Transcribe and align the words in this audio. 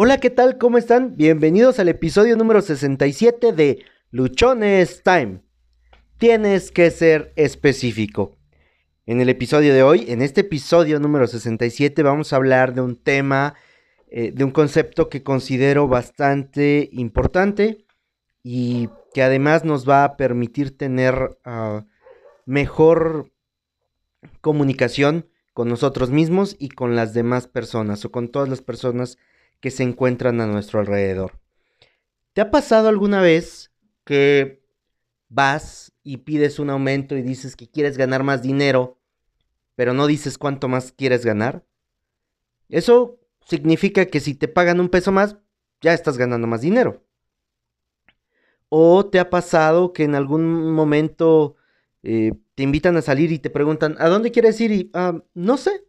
Hola, 0.00 0.18
¿qué 0.18 0.30
tal? 0.30 0.58
¿Cómo 0.58 0.78
están? 0.78 1.16
Bienvenidos 1.16 1.80
al 1.80 1.88
episodio 1.88 2.36
número 2.36 2.62
67 2.62 3.52
de 3.52 3.84
Luchones 4.12 5.02
Time. 5.02 5.42
Tienes 6.18 6.70
que 6.70 6.92
ser 6.92 7.32
específico. 7.34 8.36
En 9.06 9.20
el 9.20 9.28
episodio 9.28 9.74
de 9.74 9.82
hoy, 9.82 10.04
en 10.06 10.22
este 10.22 10.42
episodio 10.42 11.00
número 11.00 11.26
67, 11.26 12.00
vamos 12.04 12.32
a 12.32 12.36
hablar 12.36 12.74
de 12.74 12.80
un 12.80 12.94
tema, 12.94 13.56
eh, 14.06 14.30
de 14.30 14.44
un 14.44 14.52
concepto 14.52 15.08
que 15.08 15.24
considero 15.24 15.88
bastante 15.88 16.90
importante 16.92 17.84
y 18.44 18.90
que 19.12 19.24
además 19.24 19.64
nos 19.64 19.88
va 19.88 20.04
a 20.04 20.16
permitir 20.16 20.78
tener 20.78 21.40
ah, 21.44 21.86
mejor 22.46 23.32
comunicación 24.42 25.26
con 25.54 25.68
nosotros 25.68 26.10
mismos 26.10 26.54
y 26.56 26.68
con 26.68 26.94
las 26.94 27.14
demás 27.14 27.48
personas 27.48 28.04
o 28.04 28.12
con 28.12 28.28
todas 28.28 28.48
las 28.48 28.62
personas 28.62 29.16
que 29.16 29.28
se 29.64 29.82
encuentran 29.82 30.40
a 30.40 30.46
nuestro 30.46 30.80
alrededor. 30.80 31.38
¿Te 32.32 32.40
ha 32.40 32.50
pasado 32.50 32.88
alguna 32.88 33.20
vez 33.20 33.72
que 34.04 34.62
vas 35.28 35.92
y 36.02 36.18
pides 36.18 36.58
un 36.58 36.70
aumento 36.70 37.16
y 37.16 37.22
dices 37.22 37.56
que 37.56 37.68
quieres 37.68 37.98
ganar 37.98 38.22
más 38.22 38.42
dinero, 38.42 39.00
pero 39.74 39.92
no 39.92 40.06
dices 40.06 40.38
cuánto 40.38 40.68
más 40.68 40.92
quieres 40.92 41.24
ganar? 41.24 41.64
Eso 42.68 43.18
significa 43.44 44.06
que 44.06 44.20
si 44.20 44.34
te 44.34 44.48
pagan 44.48 44.80
un 44.80 44.88
peso 44.88 45.10
más, 45.12 45.36
ya 45.80 45.94
estás 45.94 46.18
ganando 46.18 46.46
más 46.46 46.60
dinero. 46.60 47.04
¿O 48.68 49.06
te 49.06 49.18
ha 49.18 49.30
pasado 49.30 49.92
que 49.92 50.04
en 50.04 50.14
algún 50.14 50.72
momento 50.72 51.56
eh, 52.02 52.32
te 52.54 52.62
invitan 52.62 52.96
a 52.96 53.02
salir 53.02 53.32
y 53.32 53.38
te 53.38 53.50
preguntan, 53.50 53.96
¿a 53.98 54.08
dónde 54.08 54.30
quieres 54.30 54.60
ir? 54.60 54.72
Y, 54.72 54.90
ah, 54.94 55.22
no 55.34 55.56
sé. 55.56 55.84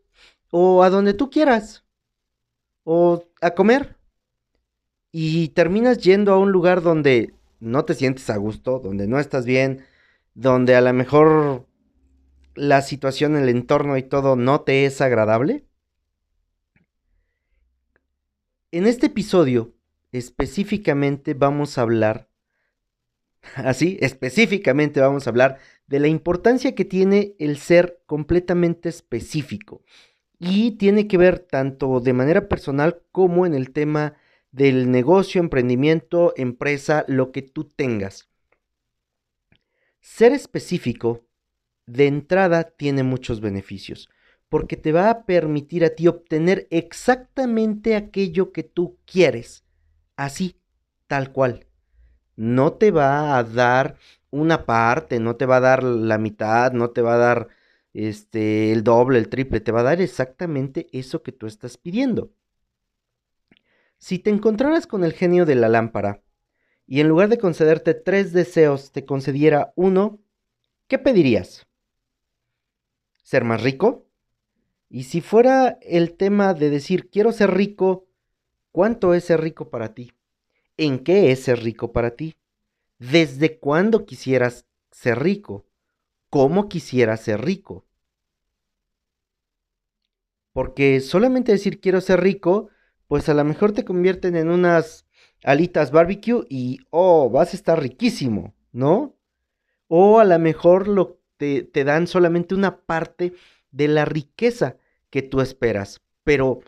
O 0.51 0.83
a 0.83 0.89
donde 0.89 1.13
tú 1.13 1.29
quieras 1.29 1.83
o 2.91 3.23
a 3.39 3.51
comer. 3.51 3.97
Y 5.11 5.49
terminas 5.49 5.99
yendo 5.99 6.33
a 6.33 6.39
un 6.39 6.51
lugar 6.51 6.81
donde 6.81 7.35
no 7.59 7.85
te 7.85 7.93
sientes 7.93 8.27
a 8.31 8.37
gusto, 8.37 8.79
donde 8.79 9.07
no 9.07 9.19
estás 9.19 9.45
bien, 9.45 9.85
donde 10.33 10.75
a 10.75 10.81
lo 10.81 10.91
mejor 10.91 11.67
la 12.55 12.81
situación, 12.81 13.35
el 13.35 13.47
entorno 13.47 13.95
y 13.95 14.01
todo 14.01 14.35
no 14.35 14.61
te 14.61 14.85
es 14.85 15.01
agradable. 15.01 15.65
En 18.71 18.87
este 18.87 19.05
episodio 19.05 19.75
específicamente 20.11 21.35
vamos 21.35 21.77
a 21.77 21.81
hablar, 21.81 22.27
así, 23.55 23.99
específicamente 24.01 24.99
vamos 24.99 25.27
a 25.27 25.29
hablar 25.29 25.59
de 25.85 25.99
la 25.99 26.07
importancia 26.07 26.73
que 26.73 26.85
tiene 26.85 27.35
el 27.37 27.57
ser 27.57 28.01
completamente 28.07 28.89
específico 28.89 29.83
y 30.39 30.71
tiene 30.71 31.07
que 31.07 31.17
ver 31.17 31.39
tanto 31.39 31.99
de 31.99 32.13
manera 32.13 32.47
personal 32.47 33.01
como 33.11 33.45
en 33.45 33.53
el 33.53 33.71
tema 33.71 34.15
del 34.51 34.89
negocio, 34.89 35.41
emprendimiento, 35.41 36.33
empresa, 36.37 37.03
lo 37.07 37.31
que 37.31 37.41
tú 37.41 37.65
tengas. 37.65 38.29
Ser 39.99 40.31
específico 40.31 41.25
de 41.85 42.07
entrada 42.07 42.63
tiene 42.63 43.03
muchos 43.03 43.41
beneficios, 43.41 44.09
porque 44.47 44.77
te 44.77 44.91
va 44.93 45.09
a 45.09 45.25
permitir 45.25 45.83
a 45.83 45.89
ti 45.89 46.07
obtener 46.07 46.67
exactamente 46.71 47.95
aquello 47.95 48.51
que 48.53 48.63
tú 48.63 48.97
quieres, 49.05 49.65
así, 50.15 50.55
tal 51.07 51.31
cual. 51.33 51.67
No 52.37 52.73
te 52.73 52.91
va 52.91 53.37
a 53.37 53.43
dar 53.43 53.97
una 54.31 54.65
parte, 54.65 55.19
no 55.19 55.35
te 55.35 55.45
va 55.45 55.57
a 55.57 55.61
dar 55.61 55.83
la 55.83 56.17
mitad, 56.17 56.71
no 56.71 56.91
te 56.91 57.01
va 57.01 57.15
a 57.15 57.17
dar 57.17 57.47
este, 57.93 58.71
el 58.71 58.83
doble, 58.83 59.19
el 59.19 59.29
triple, 59.29 59.59
te 59.59 59.71
va 59.71 59.81
a 59.81 59.83
dar 59.83 60.01
exactamente 60.01 60.87
eso 60.91 61.23
que 61.23 61.31
tú 61.31 61.47
estás 61.47 61.77
pidiendo. 61.77 62.31
Si 63.97 64.19
te 64.19 64.29
encontraras 64.29 64.87
con 64.87 65.03
el 65.03 65.13
genio 65.13 65.45
de 65.45 65.55
la 65.55 65.67
lámpara 65.67 66.21
y 66.87 67.01
en 67.01 67.07
lugar 67.09 67.29
de 67.29 67.37
concederte 67.37 67.93
tres 67.93 68.31
deseos 68.31 68.91
te 68.91 69.05
concediera 69.05 69.73
uno, 69.75 70.19
¿qué 70.87 70.97
pedirías? 70.97 71.67
¿Ser 73.23 73.43
más 73.43 73.61
rico? 73.61 74.07
Y 74.89 75.03
si 75.03 75.21
fuera 75.21 75.77
el 75.81 76.15
tema 76.15 76.53
de 76.53 76.69
decir 76.69 77.09
quiero 77.09 77.31
ser 77.31 77.53
rico, 77.53 78.07
¿cuánto 78.71 79.13
es 79.13 79.25
ser 79.25 79.41
rico 79.41 79.69
para 79.69 79.93
ti? 79.93 80.13
¿En 80.77 80.99
qué 81.03 81.31
es 81.31 81.43
ser 81.43 81.61
rico 81.61 81.91
para 81.91 82.15
ti? 82.15 82.37
¿Desde 82.97 83.59
cuándo 83.59 84.05
quisieras 84.05 84.65
ser 84.91 85.19
rico? 85.19 85.68
Cómo 86.29 86.69
quisiera 86.69 87.17
ser 87.17 87.41
rico. 87.41 87.85
Porque 90.53 90.99
solamente 90.99 91.51
decir 91.51 91.79
quiero 91.79 92.01
ser 92.01 92.21
rico, 92.21 92.69
pues 93.07 93.29
a 93.29 93.33
lo 93.33 93.43
mejor 93.43 93.71
te 93.71 93.85
convierten 93.85 94.35
en 94.35 94.49
unas 94.49 95.05
alitas 95.43 95.91
barbecue 95.91 96.45
y, 96.49 96.79
oh, 96.89 97.29
vas 97.29 97.53
a 97.53 97.57
estar 97.57 97.81
riquísimo, 97.81 98.53
¿no? 98.71 99.15
O 99.87 100.19
a 100.19 100.25
lo 100.25 100.37
mejor 100.39 100.87
lo, 100.87 101.19
te, 101.37 101.63
te 101.63 101.83
dan 101.83 102.07
solamente 102.07 102.55
una 102.55 102.81
parte 102.81 103.33
de 103.71 103.87
la 103.87 104.05
riqueza 104.05 104.77
que 105.09 105.21
tú 105.21 105.41
esperas. 105.41 106.01
Pero 106.23 106.59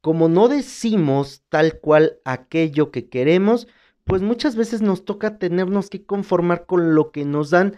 como 0.00 0.28
no 0.28 0.48
decimos 0.48 1.42
tal 1.48 1.80
cual 1.80 2.20
aquello 2.24 2.90
que 2.90 3.08
queremos, 3.08 3.66
pues 4.04 4.22
muchas 4.22 4.56
veces 4.56 4.82
nos 4.82 5.04
toca 5.04 5.38
tenernos 5.38 5.90
que 5.90 6.04
conformar 6.04 6.66
con 6.66 6.94
lo 6.94 7.10
que 7.10 7.24
nos 7.24 7.50
dan 7.50 7.76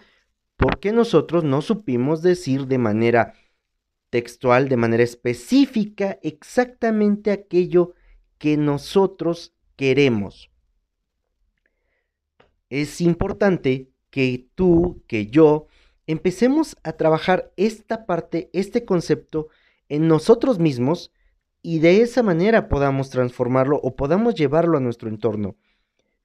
porque 0.57 0.91
nosotros 0.91 1.43
no 1.43 1.61
supimos 1.61 2.21
decir 2.21 2.67
de 2.67 2.77
manera 2.77 3.33
textual, 4.09 4.69
de 4.69 4.77
manera 4.77 5.03
específica, 5.03 6.19
exactamente 6.21 7.31
aquello 7.31 7.93
que 8.37 8.57
nosotros 8.57 9.53
queremos. 9.75 10.51
Es 12.69 13.01
importante 13.01 13.89
que 14.09 14.47
tú, 14.55 15.03
que 15.07 15.27
yo, 15.27 15.67
empecemos 16.07 16.77
a 16.83 16.93
trabajar 16.93 17.51
esta 17.57 18.05
parte, 18.05 18.49
este 18.53 18.85
concepto 18.85 19.47
en 19.89 20.07
nosotros 20.07 20.59
mismos 20.59 21.11
y 21.61 21.79
de 21.79 22.01
esa 22.01 22.21
manera 22.21 22.67
podamos 22.67 23.09
transformarlo 23.09 23.79
o 23.81 23.95
podamos 23.95 24.35
llevarlo 24.35 24.77
a 24.77 24.81
nuestro 24.81 25.09
entorno. 25.09 25.55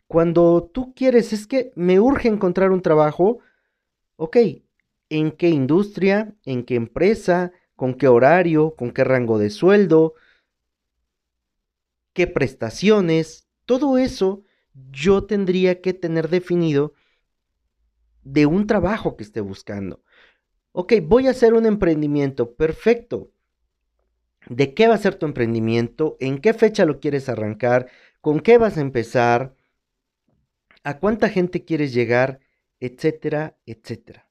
Cuando 0.06 0.71
tú 0.72 0.94
quieres, 0.94 1.33
es 1.33 1.47
que 1.47 1.71
me 1.77 2.00
urge 2.00 2.28
encontrar 2.28 2.72
un 2.72 2.83
trabajo, 2.83 3.38
ok, 4.19 4.37
¿en 5.11 5.31
qué 5.31 5.49
industria? 5.49 6.34
¿En 6.45 6.65
qué 6.65 6.75
empresa? 6.75 7.53
¿Con 7.77 7.95
qué 7.95 8.09
horario? 8.09 8.75
¿Con 8.77 8.91
qué 8.91 9.05
rango 9.05 9.39
de 9.39 9.49
sueldo? 9.49 10.15
¿Qué 12.12 12.27
prestaciones? 12.27 13.49
Todo 13.65 13.97
eso 13.97 14.43
yo 14.91 15.25
tendría 15.25 15.81
que 15.81 15.95
tener 15.95 16.29
definido 16.29 16.95
de 18.25 18.47
un 18.47 18.67
trabajo 18.67 19.17
que 19.17 19.23
esté 19.23 19.41
buscando. 19.41 20.03
Ok, 20.73 20.95
voy 21.03 21.29
a 21.29 21.31
hacer 21.31 21.55
un 21.55 21.67
emprendimiento, 21.67 22.55
perfecto. 22.55 23.31
¿De 24.49 24.75
qué 24.75 24.89
va 24.89 24.95
a 24.95 24.99
ser 24.99 25.15
tu 25.15 25.27
emprendimiento? 25.27 26.17
¿En 26.19 26.39
qué 26.39 26.55
fecha 26.55 26.85
lo 26.85 26.99
quieres 26.99 27.29
arrancar? 27.29 27.89
¿Con 28.21 28.41
qué 28.41 28.59
vas 28.59 28.79
a 28.79 28.81
empezar? 28.81 29.55
¿A 30.83 30.99
cuánta 30.99 31.29
gente 31.29 31.65
quieres 31.65 31.95
llegar? 31.95 32.41
Etcétera, 32.81 33.59
etcétera. 33.66 34.28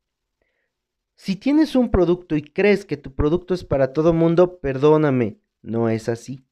Si 1.16 1.36
tienes 1.36 1.76
un 1.76 1.90
producto 1.90 2.36
y 2.36 2.44
crees 2.44 2.86
que 2.86 2.96
tu 2.96 3.14
producto 3.14 3.54
es 3.54 3.64
para 3.64 3.92
todo 3.92 4.14
mundo, 4.14 4.60
perdóname, 4.60 5.40
no 5.62 5.90
es 5.90 6.10
así. 6.10 6.46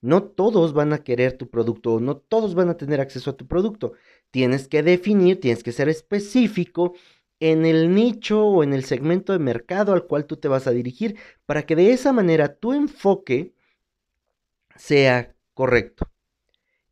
No 0.00 0.24
todos 0.24 0.72
van 0.72 0.92
a 0.92 1.04
querer 1.04 1.38
tu 1.38 1.48
producto, 1.48 2.00
no 2.00 2.16
todos 2.16 2.56
van 2.56 2.68
a 2.68 2.76
tener 2.76 3.00
acceso 3.00 3.30
a 3.30 3.36
tu 3.36 3.46
producto. 3.46 3.92
Tienes 4.32 4.66
que 4.66 4.82
definir, 4.82 5.40
tienes 5.40 5.62
que 5.62 5.70
ser 5.70 5.88
específico 5.88 6.94
en 7.38 7.64
el 7.64 7.94
nicho 7.94 8.44
o 8.44 8.64
en 8.64 8.72
el 8.72 8.84
segmento 8.84 9.32
de 9.32 9.38
mercado 9.38 9.92
al 9.92 10.06
cual 10.08 10.26
tú 10.26 10.36
te 10.36 10.48
vas 10.48 10.66
a 10.66 10.72
dirigir 10.72 11.16
para 11.46 11.64
que 11.64 11.76
de 11.76 11.92
esa 11.92 12.12
manera 12.12 12.56
tu 12.56 12.72
enfoque 12.72 13.54
sea 14.74 15.36
correcto. 15.54 16.10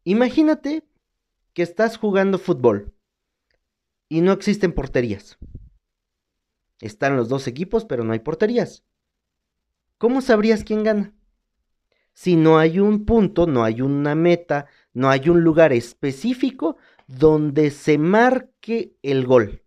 Imagínate 0.04 0.84
que 1.52 1.62
estás 1.62 1.96
jugando 1.98 2.38
fútbol 2.38 2.92
y 4.10 4.20
no 4.20 4.32
existen 4.32 4.72
porterías. 4.72 5.38
Están 6.80 7.16
los 7.16 7.28
dos 7.30 7.46
equipos, 7.46 7.84
pero 7.86 8.04
no 8.04 8.12
hay 8.12 8.18
porterías. 8.18 8.84
¿Cómo 9.96 10.20
sabrías 10.20 10.64
quién 10.64 10.82
gana? 10.82 11.14
Si 12.12 12.36
no 12.36 12.58
hay 12.58 12.80
un 12.80 13.06
punto, 13.06 13.46
no 13.46 13.64
hay 13.64 13.80
una 13.80 14.14
meta, 14.14 14.66
no 14.92 15.08
hay 15.08 15.28
un 15.28 15.42
lugar 15.42 15.72
específico 15.72 16.76
donde 17.06 17.70
se 17.70 17.98
marque 17.98 18.96
el 19.02 19.26
gol. 19.26 19.62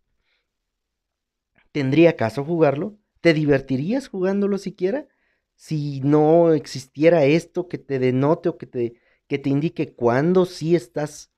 ¿Tendría 1.72 2.18
caso 2.18 2.44
jugarlo? 2.44 2.98
¿Te 3.22 3.34
divertirías 3.34 4.10
jugándolo 4.10 4.58
siquiera? 4.58 5.08
Si 5.56 6.02
no 6.02 6.54
existiera 6.54 7.24
esto 7.24 7.70
que 7.70 7.78
te 7.78 7.98
denote 7.98 8.50
o 8.50 8.58
que 8.58 8.66
te, 8.66 8.96
que 9.28 9.40
te 9.40 9.50
indique 9.50 9.94
cuándo 9.94 10.46
sí 10.46 10.76
estás 10.76 11.33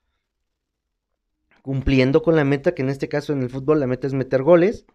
cumpliendo 1.65 2.21
con 2.21 2.35
la 2.35 2.45
meta, 2.45 2.75
que 2.75 2.83
en 2.83 2.89
este 2.89 3.09
caso 3.09 3.33
en 3.33 3.41
el 3.41 3.49
fútbol 3.49 3.79
la 3.79 3.87
meta 3.87 4.05
es 4.05 4.13
meter 4.13 4.43
goles. 4.43 4.85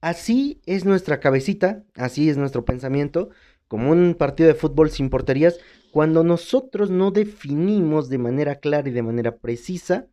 Así 0.00 0.60
es 0.66 0.84
nuestra 0.84 1.20
cabecita, 1.20 1.84
así 1.94 2.28
es 2.28 2.36
nuestro 2.36 2.64
pensamiento, 2.64 3.30
como 3.68 3.92
un 3.92 4.16
partido 4.16 4.48
de 4.48 4.56
fútbol 4.56 4.90
sin 4.90 5.08
porterías, 5.08 5.60
cuando 5.92 6.24
nosotros 6.24 6.90
no 6.90 7.12
definimos 7.12 8.08
de 8.08 8.18
manera 8.18 8.56
clara 8.56 8.88
y 8.88 8.92
de 8.92 9.04
manera 9.04 9.36
precisa, 9.36 10.08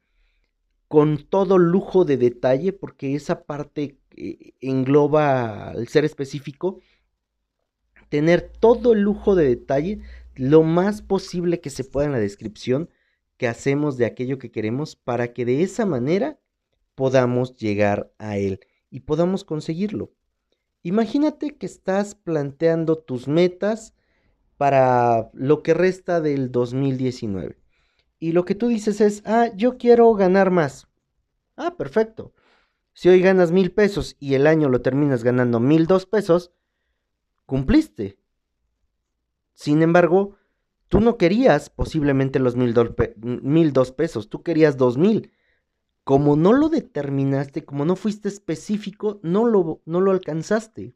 con 0.88 1.18
todo 1.18 1.58
lujo 1.58 2.06
de 2.06 2.18
detalle, 2.18 2.74
porque 2.74 3.16
esa 3.16 3.44
parte 3.46 3.98
eh, 4.16 4.54
engloba 4.62 5.72
al 5.72 5.88
ser 5.88 6.06
específico, 6.06 6.80
tener 8.10 8.52
todo 8.60 8.94
el 8.94 9.02
lujo 9.02 9.34
de 9.34 9.48
detalle, 9.48 10.02
lo 10.38 10.64
más 10.64 11.02
posible 11.02 11.60
que 11.60 11.70
se 11.70 11.84
pueda 11.84 12.08
en 12.08 12.14
la 12.14 12.20
descripción 12.20 12.90
que 13.38 13.48
hacemos 13.48 13.98
de 13.98 14.06
aquello 14.06 14.40
que 14.40 14.52
queremos, 14.52 14.96
para 14.96 15.34
que 15.34 15.46
de 15.46 15.62
esa 15.62 15.86
manera 15.86 16.40
podamos 16.96 17.56
llegar 17.56 18.12
a 18.18 18.38
él 18.38 18.60
y 18.90 19.02
podamos 19.02 19.44
conseguirlo. 19.44 20.12
Imagínate 20.84 21.56
que 21.58 21.66
estás 21.66 22.16
planteando 22.16 22.98
tus 22.98 23.28
metas 23.28 23.94
para 24.58 25.30
lo 25.34 25.62
que 25.62 25.74
resta 25.74 26.22
del 26.22 26.52
2019. 26.52 27.58
Y 28.20 28.32
lo 28.32 28.46
que 28.46 28.56
tú 28.56 28.68
dices 28.68 29.02
es, 29.02 29.22
ah, 29.26 29.52
yo 29.56 29.78
quiero 29.78 30.12
ganar 30.14 30.50
más. 30.50 30.88
Ah, 31.56 31.76
perfecto. 31.78 32.34
Si 32.94 33.10
hoy 33.10 33.22
ganas 33.22 33.52
mil 33.52 33.72
pesos 33.72 34.16
y 34.20 34.34
el 34.34 34.48
año 34.48 34.70
lo 34.70 34.82
terminas 34.82 35.24
ganando 35.24 35.60
mil 35.60 35.86
dos 35.86 36.08
pesos, 36.08 36.52
cumpliste. 37.46 38.18
Sin 39.58 39.82
embargo, 39.82 40.36
tú 40.88 41.00
no 41.00 41.18
querías 41.18 41.72
posiblemente 41.72 42.38
los 42.38 42.56
mil, 42.56 42.76
dos 43.74 43.92
pesos, 43.92 44.30
tú 44.30 44.44
querías 44.44 44.78
dos 44.78 45.00
mil 45.00 45.32
como 46.04 46.36
no 46.36 46.54
lo 46.54 46.70
determinaste, 46.70 47.66
como 47.66 47.84
no 47.84 47.96
fuiste 47.96 48.28
específico, 48.30 49.20
no 49.24 49.46
lo, 49.46 49.82
no 49.86 50.00
lo 50.00 50.12
alcanzaste. 50.12 50.96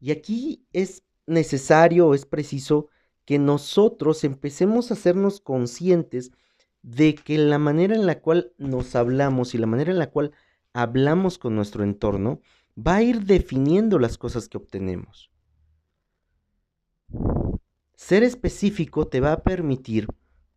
Y 0.00 0.10
aquí 0.10 0.66
es 0.72 1.04
necesario, 1.26 2.12
es 2.12 2.26
preciso 2.26 2.88
que 3.24 3.38
nosotros 3.38 4.24
empecemos 4.24 4.90
a 4.90 4.94
hacernos 4.94 5.40
conscientes 5.40 6.32
de 6.82 7.14
que 7.14 7.38
la 7.38 7.58
manera 7.60 7.94
en 7.94 8.04
la 8.04 8.20
cual 8.20 8.52
nos 8.58 8.96
hablamos 8.96 9.54
y 9.54 9.58
la 9.58 9.68
manera 9.68 9.92
en 9.92 10.00
la 10.00 10.10
cual 10.10 10.32
hablamos 10.72 11.38
con 11.38 11.54
nuestro 11.54 11.84
entorno 11.84 12.40
va 12.76 12.96
a 12.96 13.02
ir 13.02 13.22
definiendo 13.22 14.00
las 14.00 14.18
cosas 14.18 14.48
que 14.48 14.58
obtenemos. 14.58 15.31
Ser 18.02 18.24
específico 18.24 19.06
te 19.06 19.20
va 19.20 19.30
a 19.30 19.42
permitir 19.44 20.08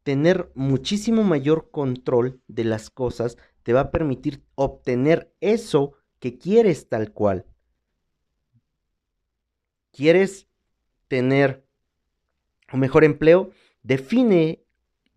tener 0.01 0.49
muchísimo 0.55 1.21
mayor 1.21 1.69
control 1.69 2.41
de 2.47 2.63
las 2.63 2.89
cosas 2.89 3.37
te 3.61 3.71
va 3.71 3.81
a 3.81 3.91
permitir 3.91 4.41
obtener 4.55 5.31
eso 5.41 5.93
que 6.17 6.39
quieres 6.39 6.89
tal 6.89 7.13
cual. 7.13 7.45
¿Quieres 9.91 10.47
tener 11.07 11.63
un 12.73 12.79
mejor 12.79 13.03
empleo? 13.03 13.51
Define 13.83 14.65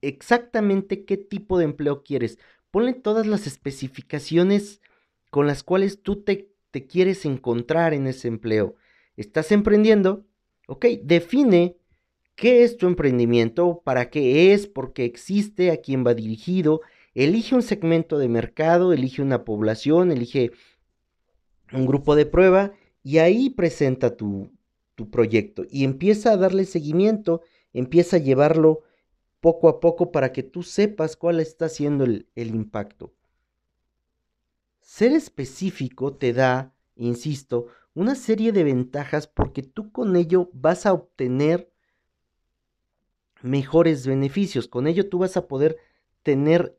exactamente 0.02 1.06
qué 1.06 1.16
tipo 1.16 1.56
de 1.56 1.64
empleo 1.64 2.02
quieres. 2.02 2.38
Ponle 2.70 2.92
todas 2.92 3.26
las 3.26 3.46
especificaciones 3.46 4.82
con 5.30 5.46
las 5.46 5.62
cuales 5.62 6.02
tú 6.02 6.22
te, 6.22 6.52
quieres 6.90 7.24
encontrar 7.24 7.94
en 7.94 8.06
ese 8.06 8.28
empleo. 8.28 8.76
¿Estás 9.16 9.50
emprendiendo? 9.50 10.26
Ok, 10.66 10.84
define 11.04 11.77
¿Qué 12.38 12.62
es 12.62 12.76
tu 12.76 12.86
emprendimiento? 12.86 13.82
¿Para 13.84 14.10
qué 14.10 14.52
es? 14.52 14.68
¿Por 14.68 14.92
qué 14.92 15.04
existe? 15.04 15.72
¿A 15.72 15.78
quién 15.78 16.06
va 16.06 16.14
dirigido? 16.14 16.82
Elige 17.12 17.56
un 17.56 17.62
segmento 17.62 18.16
de 18.16 18.28
mercado, 18.28 18.92
elige 18.92 19.22
una 19.22 19.44
población, 19.44 20.12
elige 20.12 20.52
un 21.72 21.84
grupo 21.84 22.14
de 22.14 22.26
prueba 22.26 22.74
y 23.02 23.18
ahí 23.18 23.50
presenta 23.50 24.16
tu, 24.16 24.52
proyecto 25.10 25.64
y 25.68 25.82
empieza 25.82 26.30
a 26.30 26.36
darle 26.36 26.64
seguimiento, 26.64 27.40
empieza 27.72 28.18
a 28.18 28.20
llevarlo 28.20 28.84
poco 29.40 29.68
a 29.68 29.80
poco 29.80 30.12
para 30.12 30.32
que 30.32 30.44
tú 30.44 30.62
sepas 30.62 31.16
cuál 31.16 31.40
está 31.40 31.68
siendo 31.68 32.04
el 32.04 32.26
impacto. 32.36 33.12
Ser 34.80 35.10
específico 35.10 36.14
te 36.14 36.32
da, 36.32 36.72
insisto, 36.94 37.66
una 37.94 38.14
serie 38.14 38.52
de 38.52 38.62
ventajas 38.62 39.26
porque 39.26 39.64
tú 39.64 39.90
con 39.90 40.14
ello 40.14 40.50
vas 40.52 40.86
a 40.86 40.92
obtener 40.92 41.72
mejores 43.42 44.06
beneficios. 44.06 44.68
Con 44.68 44.86
ello 44.86 45.08
tú 45.08 45.18
vas 45.18 45.36
a 45.36 45.46
poder 45.46 45.76
tener 46.22 46.76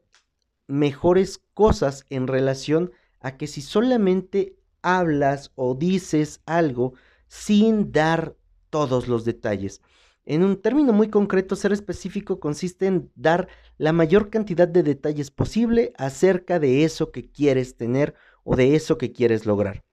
mejores 0.67 1.41
cosas 1.53 2.05
en 2.09 2.27
relación 2.27 2.91
a 3.19 3.37
que 3.37 3.47
si 3.47 3.61
solamente 3.61 4.55
hablas 4.81 5.51
o 5.55 5.75
dices 5.75 6.41
algo 6.45 6.93
sin 7.27 7.91
dar 7.91 8.35
todos 8.69 9.07
los 9.07 9.25
detalles. 9.25 9.81
En 10.25 10.43
un 10.43 10.61
término 10.61 10.93
muy 10.93 11.09
concreto, 11.09 11.55
ser 11.55 11.71
específico 11.71 12.39
consiste 12.39 12.85
en 12.85 13.11
dar 13.15 13.47
la 13.77 13.93
mayor 13.93 14.29
cantidad 14.29 14.67
de 14.67 14.83
detalles 14.83 15.31
posible 15.31 15.91
acerca 15.97 16.59
de 16.59 16.83
eso 16.83 17.11
que 17.11 17.31
quieres 17.31 17.75
tener 17.75 18.13
o 18.43 18.55
de 18.55 18.75
eso 18.75 18.97
que 18.97 19.11
quieres 19.11 19.45
lograr. 19.45 19.83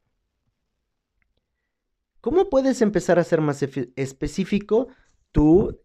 ¿Cómo 2.20 2.50
puedes 2.50 2.82
empezar 2.82 3.18
a 3.18 3.24
ser 3.24 3.40
más 3.40 3.62
específico? 3.62 4.88
Tú 5.32 5.80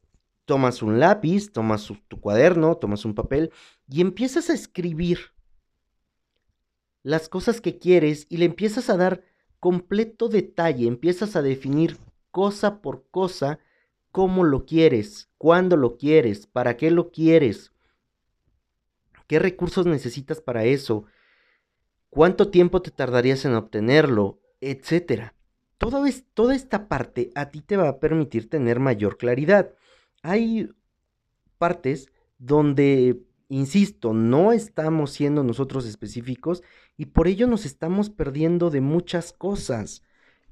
tomas 0.51 0.81
un 0.81 0.99
lápiz, 0.99 1.53
tomas 1.53 1.93
tu 2.09 2.19
cuaderno, 2.19 2.75
tomas 2.75 3.05
un 3.05 3.15
papel 3.15 3.53
y 3.87 4.01
empiezas 4.01 4.49
a 4.49 4.53
escribir 4.53 5.31
las 7.03 7.29
cosas 7.29 7.61
que 7.61 7.77
quieres 7.77 8.27
y 8.27 8.35
le 8.35 8.43
empiezas 8.43 8.89
a 8.89 8.97
dar 8.97 9.23
completo 9.61 10.27
detalle, 10.27 10.87
empiezas 10.87 11.37
a 11.37 11.41
definir 11.41 11.95
cosa 12.31 12.81
por 12.81 13.05
cosa 13.11 13.59
cómo 14.11 14.43
lo 14.43 14.65
quieres, 14.65 15.29
cuándo 15.37 15.77
lo 15.77 15.95
quieres, 15.95 16.47
para 16.47 16.75
qué 16.75 16.91
lo 16.91 17.11
quieres, 17.11 17.71
qué 19.27 19.39
recursos 19.39 19.85
necesitas 19.85 20.41
para 20.41 20.65
eso, 20.65 21.05
cuánto 22.09 22.49
tiempo 22.49 22.81
te 22.81 22.91
tardarías 22.91 23.45
en 23.45 23.55
obtenerlo, 23.55 24.41
etcétera. 24.59 25.33
toda 25.77 26.53
esta 26.53 26.89
parte 26.89 27.31
a 27.35 27.51
ti 27.51 27.61
te 27.61 27.77
va 27.77 27.87
a 27.87 27.99
permitir 28.01 28.49
tener 28.49 28.81
mayor 28.81 29.17
claridad 29.17 29.75
hay 30.21 30.69
partes 31.57 32.11
donde, 32.37 33.23
insisto, 33.49 34.13
no 34.13 34.51
estamos 34.51 35.11
siendo 35.11 35.43
nosotros 35.43 35.85
específicos 35.85 36.63
y 36.97 37.07
por 37.07 37.27
ello 37.27 37.47
nos 37.47 37.65
estamos 37.65 38.09
perdiendo 38.09 38.69
de 38.69 38.81
muchas 38.81 39.33
cosas. 39.33 40.03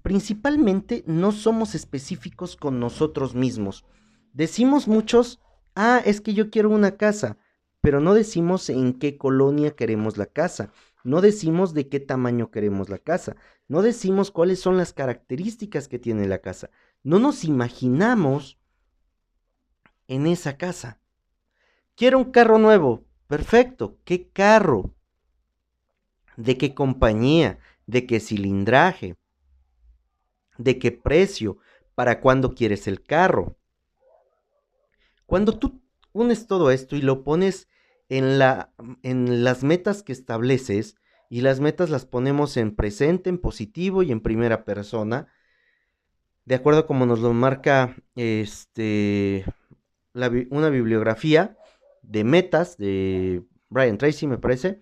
Principalmente 0.01 1.03
no 1.07 1.31
somos 1.31 1.75
específicos 1.75 2.55
con 2.55 2.79
nosotros 2.79 3.35
mismos. 3.35 3.85
Decimos 4.33 4.87
muchos, 4.87 5.39
ah, 5.75 6.01
es 6.05 6.21
que 6.21 6.33
yo 6.33 6.49
quiero 6.51 6.69
una 6.69 6.95
casa, 6.97 7.37
pero 7.81 7.99
no 7.99 8.13
decimos 8.13 8.69
en 8.69 8.93
qué 8.93 9.17
colonia 9.17 9.71
queremos 9.71 10.17
la 10.17 10.27
casa, 10.27 10.71
no 11.03 11.21
decimos 11.21 11.73
de 11.73 11.87
qué 11.87 11.99
tamaño 11.99 12.51
queremos 12.51 12.89
la 12.89 12.99
casa, 12.99 13.35
no 13.67 13.81
decimos 13.81 14.31
cuáles 14.31 14.59
son 14.59 14.77
las 14.77 14.93
características 14.93 15.87
que 15.87 15.97
tiene 15.97 16.27
la 16.27 16.39
casa, 16.39 16.69
no 17.03 17.19
nos 17.19 17.43
imaginamos 17.45 18.58
en 20.09 20.27
esa 20.27 20.57
casa. 20.57 20.99
Quiero 21.95 22.17
un 22.17 22.31
carro 22.31 22.57
nuevo. 22.57 23.05
Perfecto. 23.27 23.97
¿Qué 24.03 24.27
carro? 24.29 24.93
¿De 26.35 26.57
qué 26.57 26.73
compañía? 26.73 27.59
¿De 27.85 28.05
qué 28.05 28.19
cilindraje? 28.19 29.15
¿De 30.57 30.77
qué 30.79 30.91
precio? 30.91 31.59
¿Para 31.95 32.19
cuándo 32.19 32.53
quieres 32.53 32.87
el 32.87 33.01
carro? 33.01 33.57
Cuando 35.25 35.57
tú 35.57 35.81
unes 36.11 36.47
todo 36.47 36.71
esto 36.71 36.95
y 36.95 37.01
lo 37.01 37.23
pones 37.23 37.69
en, 38.09 38.39
la, 38.39 38.73
en 39.03 39.43
las 39.43 39.63
metas 39.63 40.01
que 40.01 40.11
estableces, 40.11 40.95
y 41.29 41.41
las 41.41 41.59
metas 41.59 41.91
las 41.91 42.05
ponemos 42.05 42.57
en 42.57 42.75
presente, 42.75 43.29
en 43.29 43.37
positivo 43.37 44.01
y 44.01 44.11
en 44.11 44.19
primera 44.19 44.65
persona, 44.65 45.27
de 46.45 46.55
acuerdo 46.55 46.87
como 46.87 47.05
nos 47.05 47.19
lo 47.19 47.31
marca 47.33 47.95
este 48.15 49.45
una 50.13 50.69
bibliografía 50.69 51.57
de 52.01 52.23
metas 52.23 52.77
de 52.77 53.43
Brian 53.69 53.97
Tracy, 53.97 54.27
me 54.27 54.37
parece. 54.37 54.81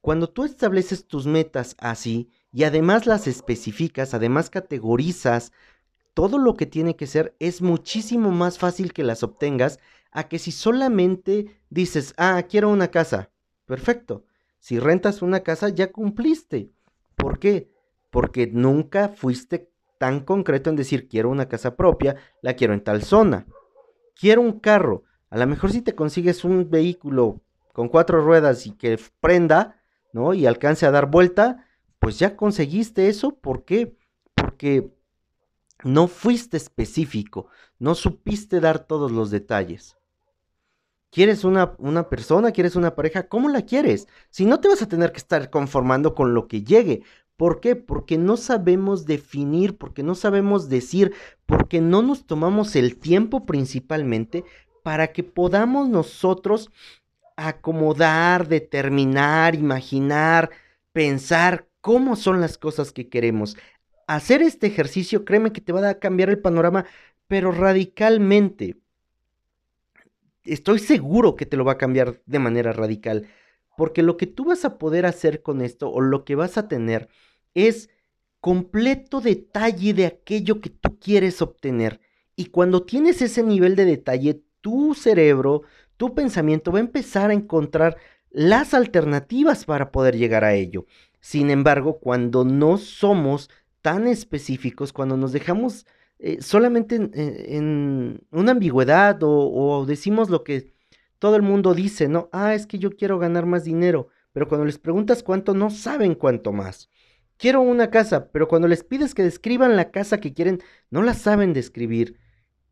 Cuando 0.00 0.28
tú 0.28 0.44
estableces 0.44 1.06
tus 1.06 1.26
metas 1.26 1.76
así 1.78 2.30
y 2.52 2.64
además 2.64 3.06
las 3.06 3.26
especificas, 3.26 4.14
además 4.14 4.50
categorizas 4.50 5.52
todo 6.14 6.38
lo 6.38 6.56
que 6.56 6.66
tiene 6.66 6.96
que 6.96 7.06
ser, 7.06 7.36
es 7.38 7.62
muchísimo 7.62 8.30
más 8.30 8.58
fácil 8.58 8.92
que 8.92 9.04
las 9.04 9.22
obtengas 9.22 9.78
a 10.10 10.28
que 10.28 10.38
si 10.38 10.52
solamente 10.52 11.60
dices, 11.68 12.14
ah, 12.16 12.42
quiero 12.48 12.68
una 12.68 12.88
casa. 12.88 13.30
Perfecto. 13.64 14.24
Si 14.58 14.78
rentas 14.78 15.22
una 15.22 15.40
casa, 15.40 15.68
ya 15.68 15.92
cumpliste. 15.92 16.72
¿Por 17.14 17.38
qué? 17.38 17.70
Porque 18.10 18.48
nunca 18.48 19.08
fuiste 19.08 19.70
tan 19.98 20.20
concreto 20.20 20.68
en 20.68 20.76
decir, 20.76 21.08
quiero 21.08 21.30
una 21.30 21.48
casa 21.48 21.76
propia, 21.76 22.16
la 22.42 22.54
quiero 22.54 22.74
en 22.74 22.82
tal 22.82 23.02
zona 23.02 23.46
quiero 24.20 24.42
un 24.42 24.60
carro. 24.60 25.04
A 25.30 25.38
lo 25.38 25.46
mejor 25.46 25.72
si 25.72 25.80
te 25.80 25.94
consigues 25.94 26.44
un 26.44 26.70
vehículo 26.70 27.40
con 27.72 27.88
cuatro 27.88 28.20
ruedas 28.20 28.66
y 28.66 28.72
que 28.72 29.00
prenda, 29.20 29.80
¿no? 30.12 30.34
Y 30.34 30.46
alcance 30.46 30.84
a 30.84 30.90
dar 30.90 31.06
vuelta, 31.10 31.66
pues 31.98 32.18
ya 32.18 32.36
conseguiste 32.36 33.08
eso. 33.08 33.36
¿Por 33.36 33.64
qué? 33.64 33.96
Porque 34.34 34.92
no 35.84 36.08
fuiste 36.08 36.56
específico, 36.56 37.46
no 37.78 37.94
supiste 37.94 38.60
dar 38.60 38.80
todos 38.80 39.10
los 39.10 39.30
detalles. 39.30 39.96
¿Quieres 41.10 41.42
una, 41.42 41.74
una, 41.78 42.08
persona? 42.08 42.52
¿Quieres 42.52 42.76
una 42.76 42.94
pareja? 42.94 43.26
¿Cómo 43.26 43.48
la 43.48 43.62
quieres? 43.62 44.06
Si 44.30 44.44
no 44.44 44.60
te 44.60 44.68
vas 44.68 44.82
a 44.82 44.88
tener 44.88 45.10
que 45.10 45.18
estar 45.18 45.50
conformando 45.50 46.14
con 46.14 46.34
lo 46.34 46.46
que 46.46 46.62
llegue. 46.62 47.02
¿Por 47.40 47.62
qué? 47.62 47.74
Porque 47.74 48.18
no 48.18 48.36
sabemos 48.36 49.06
definir, 49.06 49.78
porque 49.78 50.02
no 50.02 50.14
sabemos 50.14 50.68
decir, 50.68 51.14
porque 51.46 51.80
no 51.80 52.02
nos 52.02 52.26
tomamos 52.26 52.76
el 52.76 52.98
tiempo 52.98 53.46
principalmente 53.46 54.44
para 54.82 55.14
que 55.14 55.22
podamos 55.22 55.88
nosotros 55.88 56.70
acomodar, 57.36 58.46
determinar, 58.46 59.54
imaginar, 59.54 60.50
pensar 60.92 61.66
cómo 61.80 62.14
son 62.14 62.42
las 62.42 62.58
cosas 62.58 62.92
que 62.92 63.08
queremos. 63.08 63.56
Hacer 64.06 64.42
este 64.42 64.66
ejercicio, 64.66 65.24
créeme 65.24 65.50
que 65.50 65.62
te 65.62 65.72
va 65.72 65.88
a 65.88 65.98
cambiar 65.98 66.28
el 66.28 66.40
panorama, 66.40 66.84
pero 67.26 67.52
radicalmente 67.52 68.76
estoy 70.44 70.78
seguro 70.78 71.36
que 71.36 71.46
te 71.46 71.56
lo 71.56 71.64
va 71.64 71.72
a 71.72 71.78
cambiar 71.78 72.20
de 72.26 72.38
manera 72.38 72.74
radical, 72.74 73.28
porque 73.78 74.02
lo 74.02 74.18
que 74.18 74.26
tú 74.26 74.44
vas 74.44 74.66
a 74.66 74.76
poder 74.76 75.06
hacer 75.06 75.40
con 75.40 75.62
esto 75.62 75.90
o 75.90 76.02
lo 76.02 76.26
que 76.26 76.34
vas 76.34 76.58
a 76.58 76.68
tener 76.68 77.08
es 77.54 77.90
completo 78.40 79.20
detalle 79.20 79.94
de 79.94 80.06
aquello 80.06 80.60
que 80.60 80.70
tú 80.70 80.98
quieres 80.98 81.42
obtener. 81.42 82.00
Y 82.36 82.46
cuando 82.46 82.84
tienes 82.84 83.20
ese 83.22 83.42
nivel 83.42 83.76
de 83.76 83.84
detalle, 83.84 84.42
tu 84.60 84.94
cerebro, 84.94 85.62
tu 85.96 86.14
pensamiento 86.14 86.72
va 86.72 86.78
a 86.78 86.82
empezar 86.82 87.30
a 87.30 87.34
encontrar 87.34 87.96
las 88.30 88.74
alternativas 88.74 89.64
para 89.64 89.90
poder 89.90 90.16
llegar 90.16 90.44
a 90.44 90.54
ello. 90.54 90.86
Sin 91.20 91.50
embargo, 91.50 91.98
cuando 91.98 92.44
no 92.44 92.78
somos 92.78 93.50
tan 93.82 94.06
específicos, 94.06 94.92
cuando 94.92 95.16
nos 95.16 95.32
dejamos 95.32 95.86
eh, 96.18 96.42
solamente 96.42 96.96
en, 96.96 98.20
una 98.30 98.52
ambigüedad 98.52 99.18
o, 99.22 99.84
decimos 99.86 100.30
lo 100.30 100.44
que 100.44 100.72
todo 101.18 101.36
el 101.36 101.42
mundo 101.42 101.74
dice, 101.74 102.08
¿no? 102.08 102.28
Ah, 102.32 102.54
es 102.54 102.66
que 102.66 102.78
yo 102.78 102.90
quiero 102.90 103.18
ganar 103.18 103.46
más 103.46 103.64
dinero, 103.64 104.08
pero 104.32 104.48
cuando 104.48 104.64
les 104.64 104.78
preguntas 104.78 105.22
cuánto, 105.22 105.54
no 105.54 105.70
saben 105.70 106.14
cuánto 106.14 106.52
más. 106.52 106.88
Quiero 107.40 107.62
una 107.62 107.90
casa, 107.90 108.30
pero 108.32 108.48
cuando 108.48 108.68
les 108.68 108.84
pides 108.84 109.14
que 109.14 109.22
describan 109.22 109.74
la 109.74 109.90
casa 109.90 110.20
que 110.20 110.34
quieren, 110.34 110.60
no 110.90 111.02
la 111.02 111.14
saben 111.14 111.54
describir. 111.54 112.18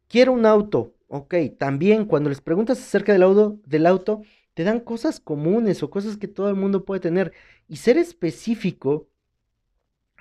Quiero 0.09 0.33
un 0.33 0.45
auto, 0.45 0.95
ok, 1.07 1.35
también 1.59 2.05
cuando 2.05 2.29
les 2.29 2.43
preguntas 2.43 2.79
acerca 2.79 3.15
del 3.15 3.23
auto, 3.23 3.59
del 3.65 3.87
auto, 3.87 4.21
te 4.53 4.65
dan 4.65 4.81
cosas 4.81 5.21
comunes 5.21 5.83
o 5.83 5.89
cosas 5.89 6.19
que 6.19 6.29
todo 6.29 6.51
el 6.51 6.55
mundo 6.55 6.85
puede 6.85 7.01
tener. 7.01 7.33
Y 7.67 7.77
ser 7.77 7.97
específico 7.97 9.09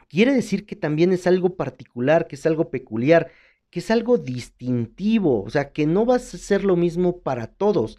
quiere 0.08 0.34
decir 0.34 0.66
que 0.66 0.78
también 0.78 1.12
es 1.12 1.28
algo 1.28 1.58
particular, 1.58 2.26
que 2.26 2.38
es 2.38 2.46
algo 2.46 2.70
peculiar, 2.70 3.30
que 3.70 3.80
es 3.80 3.92
algo 3.92 4.18
distintivo, 4.18 5.44
o 5.44 5.50
sea, 5.50 5.74
que 5.74 5.86
no 5.86 6.06
va 6.06 6.16
a 6.16 6.20
ser 6.20 6.64
lo 6.64 6.78
mismo 6.78 7.20
para 7.20 7.48
todos. 7.48 7.98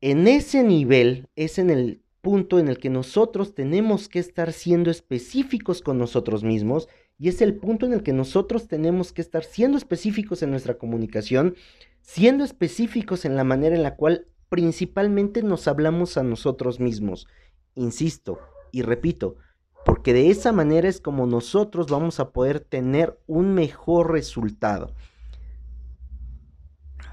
En 0.00 0.26
ese 0.26 0.64
nivel 0.64 1.28
es 1.36 1.60
en 1.60 1.70
el 1.70 2.02
punto 2.26 2.58
en 2.58 2.66
el 2.66 2.80
que 2.80 2.90
nosotros 2.90 3.54
tenemos 3.54 4.08
que 4.08 4.18
estar 4.18 4.52
siendo 4.52 4.90
específicos 4.90 5.80
con 5.80 5.96
nosotros 5.96 6.42
mismos 6.42 6.88
y 7.20 7.28
es 7.28 7.40
el 7.40 7.54
punto 7.54 7.86
en 7.86 7.92
el 7.92 8.02
que 8.02 8.12
nosotros 8.12 8.66
tenemos 8.66 9.12
que 9.12 9.22
estar 9.22 9.44
siendo 9.44 9.78
específicos 9.78 10.42
en 10.42 10.50
nuestra 10.50 10.76
comunicación, 10.76 11.54
siendo 12.02 12.42
específicos 12.42 13.24
en 13.26 13.36
la 13.36 13.44
manera 13.44 13.76
en 13.76 13.84
la 13.84 13.94
cual 13.94 14.26
principalmente 14.48 15.44
nos 15.44 15.68
hablamos 15.68 16.16
a 16.16 16.24
nosotros 16.24 16.80
mismos. 16.80 17.28
Insisto 17.76 18.40
y 18.72 18.82
repito, 18.82 19.36
porque 19.84 20.12
de 20.12 20.28
esa 20.30 20.50
manera 20.50 20.88
es 20.88 21.00
como 21.00 21.28
nosotros 21.28 21.86
vamos 21.86 22.18
a 22.18 22.30
poder 22.30 22.58
tener 22.58 23.20
un 23.28 23.54
mejor 23.54 24.10
resultado. 24.10 24.96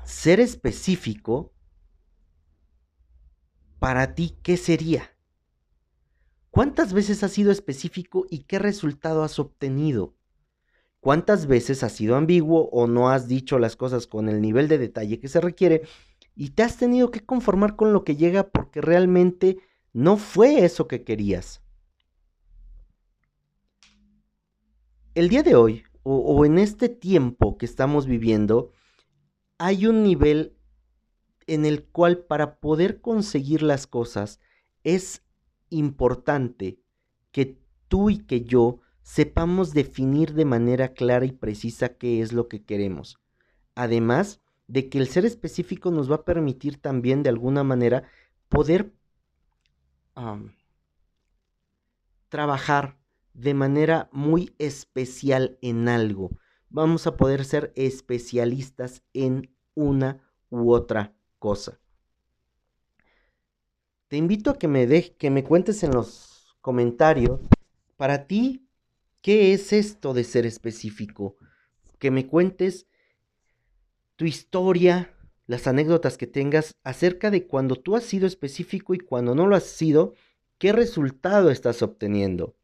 Ser 0.05 0.39
específico, 0.39 1.53
para 3.84 4.16
ti, 4.16 4.38
¿qué 4.44 4.56
sería? 4.56 5.12
¿Cuántas 6.52 6.94
veces 6.94 7.22
has 7.22 7.34
sido 7.34 7.52
específico 7.52 8.25
y 8.30 8.44
qué 8.46 8.58
resultado 8.58 9.24
has 9.24 9.40
obtenido? 9.40 10.16
¿Cuántas 11.02 11.48
veces 11.48 11.84
has 11.84 11.92
sido 11.92 12.16
ambiguo 12.16 12.70
o 12.72 12.88
no 12.88 13.10
has 13.10 13.28
dicho 13.28 13.60
las 13.60 13.75
cosas 13.75 14.08
con 14.08 14.30
el 14.30 14.40
nivel 14.40 14.70
de 14.70 14.78
detalle 14.78 15.20
que 15.20 15.28
se 15.28 15.42
requiere 15.42 15.82
y 16.34 16.52
te 16.52 16.63
has 16.63 16.78
tenido 16.78 17.12
que 17.12 17.25
conformar 17.25 17.75
con 17.75 17.92
lo 17.92 18.06
que 18.06 18.16
llega 18.16 18.48
porque 18.48 18.80
realmente 18.80 19.58
no 19.92 20.16
fue 20.16 20.63
eso 20.63 20.88
que 20.88 21.04
querías? 21.04 21.62
el 25.13 25.28
día 25.28 25.44
de 25.44 25.56
hoy, 25.56 25.84
o, 26.04 26.46
en 26.46 26.58
este 26.58 26.88
tiempo 26.88 27.58
que 27.58 27.66
estamos 27.66 28.06
viviendo, 28.08 28.72
hay 29.58 29.88
un 29.88 30.04
nivel 30.04 30.56
en 31.48 31.66
el 31.66 31.86
cual 31.86 32.20
para 32.20 32.60
poder 32.60 33.02
conseguir 33.02 33.62
las 33.62 33.88
cosas 33.88 34.40
es 34.84 35.24
importante 35.70 36.80
que 37.32 37.60
tú 37.88 38.10
y 38.10 38.20
que 38.20 38.42
yo 38.42 38.80
sepamos 39.02 39.74
definir 39.74 40.34
de 40.34 40.46
manera 40.46 40.94
clara 40.94 41.26
y 41.26 41.32
precisa 41.32 41.98
qué 41.98 42.22
es 42.22 42.34
lo 42.34 42.48
que 42.48 42.64
queremos. 42.64 43.20
Además 43.76 44.42
de 44.68 44.90
que 44.90 44.98
el 44.98 45.08
ser 45.08 45.26
específico 45.26 45.92
nos 45.92 46.10
va 46.10 46.16
a 46.16 46.26
permitir 46.26 46.82
también 46.82 47.24
de 47.24 47.30
alguna 47.30 47.64
manera 47.64 48.04
poder 48.50 48.94
trabajar 52.30 52.98
de 53.34 53.54
manera 53.54 54.10
muy 54.12 54.56
especial 54.60 55.58
en 55.62 55.90
algo. 55.90 56.32
Vamos 56.70 57.08
a 57.08 57.18
poder 57.18 57.46
ser 57.46 57.74
especialistas 57.76 59.04
en 59.14 59.56
una 59.76 60.22
u 60.50 60.72
otra 60.72 61.16
cosa. 61.44 61.78
Te 64.08 64.16
invito 64.16 64.52
a 64.52 64.58
que 64.58 64.70
me, 64.70 64.88
de, 64.88 65.14
que 65.18 65.30
me 65.30 65.44
cuentes 65.44 65.84
en 65.84 65.92
los 65.92 66.56
comentarios, 66.62 67.42
para 67.98 68.28
ti, 68.28 68.66
¿qué 69.22 69.52
es 69.52 69.74
esto 69.74 70.14
de 70.14 70.24
ser 70.24 70.46
específico? 70.46 71.36
Que 72.00 72.12
me 72.12 72.28
cuentes 72.28 72.88
tu 74.16 74.24
historia, 74.24 75.14
las 75.46 75.68
anécdotas 75.68 76.18
que 76.18 76.28
tengas 76.28 76.76
acerca 76.86 77.30
de 77.30 77.46
cuando 77.46 77.76
tú 77.76 77.98
has 77.98 78.06
sido 78.06 78.26
específico 78.26 78.94
y 78.94 79.00
cuando 79.00 79.36
no 79.36 79.46
lo 79.46 79.58
has 79.58 79.66
sido, 79.66 80.14
qué 80.60 80.72
resultado 80.72 81.52
estás 81.52 81.82
obteniendo 81.82 82.56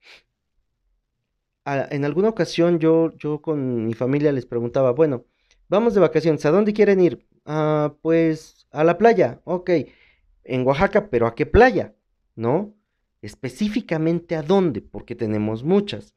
en 1.65 2.05
alguna 2.05 2.29
ocasión 2.29 2.79
yo, 2.79 3.11
yo 3.17 3.41
con 3.41 3.85
mi 3.85 3.93
familia 3.93 4.31
les 4.31 4.45
preguntaba, 4.45 4.91
bueno, 4.91 5.25
vamos 5.67 5.93
de 5.93 5.99
vacaciones, 5.99 6.45
¿a 6.45 6.51
dónde 6.51 6.73
quieren 6.73 6.99
ir? 6.99 7.25
Ah, 7.51 7.95
pues 8.03 8.67
a 8.69 8.83
la 8.83 8.99
playa, 8.99 9.41
ok, 9.43 9.71
en 10.43 10.67
Oaxaca, 10.67 11.09
pero 11.09 11.25
¿a 11.25 11.33
qué 11.33 11.47
playa? 11.47 11.95
¿No? 12.35 12.75
Específicamente 13.23 14.35
a 14.35 14.43
dónde, 14.43 14.81
porque 14.81 15.15
tenemos 15.15 15.63
muchas. 15.63 16.13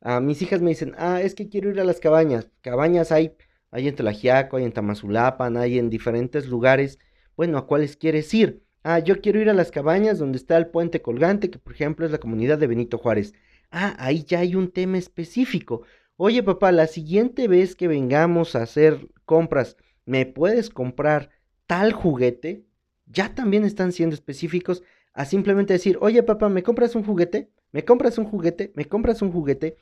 A 0.00 0.20
mis 0.20 0.40
hijas 0.40 0.62
me 0.62 0.70
dicen, 0.70 0.94
ah, 0.96 1.20
es 1.20 1.34
que 1.34 1.50
quiero 1.50 1.68
ir 1.68 1.80
a 1.80 1.84
las 1.84 2.00
cabañas. 2.00 2.48
Cabañas 2.62 3.12
hay, 3.12 3.36
hay 3.70 3.88
en 3.88 3.94
Tlajiaco, 3.94 4.56
hay 4.56 4.64
en 4.64 4.72
Tamazulapan, 4.72 5.58
hay 5.58 5.78
en 5.78 5.90
diferentes 5.90 6.48
lugares. 6.48 6.98
Bueno, 7.36 7.58
¿a 7.58 7.66
cuáles 7.66 7.98
quieres 7.98 8.32
ir? 8.32 8.62
Ah, 8.82 9.00
yo 9.00 9.20
quiero 9.20 9.38
ir 9.38 9.50
a 9.50 9.54
las 9.54 9.70
cabañas 9.70 10.18
donde 10.18 10.38
está 10.38 10.56
el 10.56 10.68
puente 10.68 11.02
colgante, 11.02 11.50
que 11.50 11.58
por 11.58 11.74
ejemplo 11.74 12.06
es 12.06 12.12
la 12.12 12.20
comunidad 12.20 12.56
de 12.56 12.68
Benito 12.68 12.96
Juárez. 12.96 13.34
Ah, 13.70 13.96
ahí 13.98 14.24
ya 14.24 14.38
hay 14.38 14.54
un 14.54 14.72
tema 14.72 14.96
específico. 14.96 15.82
Oye, 16.16 16.42
papá, 16.42 16.72
la 16.72 16.86
siguiente 16.86 17.48
vez 17.48 17.76
que 17.76 17.86
vengamos 17.86 18.56
a 18.56 18.62
hacer 18.62 19.08
compras, 19.26 19.76
¿me 20.04 20.26
puedes 20.26 20.70
comprar 20.70 21.30
tal 21.66 21.92
juguete? 21.92 22.64
Ya 23.06 23.34
también 23.34 23.64
están 23.64 23.92
siendo 23.92 24.14
específicos 24.14 24.82
a 25.12 25.24
simplemente 25.24 25.72
decir, 25.72 25.98
oye, 26.00 26.22
papá, 26.22 26.48
¿me 26.48 26.62
compras 26.62 26.94
un 26.94 27.04
juguete? 27.04 27.50
¿Me 27.72 27.84
compras 27.84 28.18
un 28.18 28.24
juguete? 28.24 28.72
¿Me 28.74 28.84
compras 28.84 29.22
un 29.22 29.32
juguete? 29.32 29.76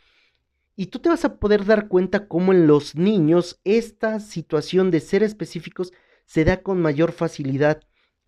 Y 0.77 0.87
tú 0.87 1.01
te 1.01 1.09
vas 1.09 1.25
a 1.25 1.39
poder 1.39 1.65
dar 1.65 1.89
cuenta 1.89 2.29
cómo 2.29 2.53
en 2.53 2.67
los 2.67 2.95
niños 2.95 3.61
esta 3.65 4.21
situación 4.21 4.91
de 4.91 5.01
ser 5.01 5.23
específicos 5.23 5.93
se 6.25 6.45
da 6.45 6.63
con 6.63 6.81
mayor 6.81 7.13
facilidad, 7.13 7.81